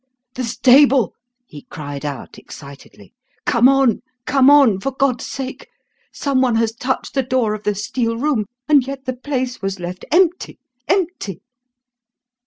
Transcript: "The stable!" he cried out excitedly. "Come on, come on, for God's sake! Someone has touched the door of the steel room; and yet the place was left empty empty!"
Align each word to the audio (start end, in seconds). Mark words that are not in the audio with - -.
"The 0.33 0.43
stable!" 0.45 1.13
he 1.45 1.67
cried 1.69 2.03
out 2.03 2.39
excitedly. 2.39 3.13
"Come 3.45 3.69
on, 3.69 4.01
come 4.25 4.49
on, 4.49 4.79
for 4.79 4.91
God's 4.91 5.27
sake! 5.27 5.67
Someone 6.11 6.55
has 6.55 6.71
touched 6.73 7.13
the 7.13 7.21
door 7.21 7.53
of 7.53 7.65
the 7.65 7.75
steel 7.75 8.17
room; 8.17 8.45
and 8.67 8.87
yet 8.87 9.05
the 9.05 9.15
place 9.15 9.61
was 9.61 9.79
left 9.79 10.03
empty 10.11 10.57
empty!" 10.87 11.43